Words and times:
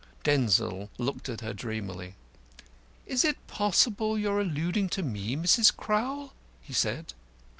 Denzil 0.23 0.89
looked 0.97 1.29
at 1.29 1.41
her 1.41 1.53
dreamily. 1.53 2.15
"Is 3.05 3.23
it 3.23 3.45
possible 3.45 4.17
you 4.17 4.31
are 4.31 4.41
alluding 4.41 4.89
to 4.89 5.03
me, 5.03 5.35
Mrs. 5.35 5.77
Crowl?" 5.77 6.33
he 6.59 6.73
said. 6.73 7.13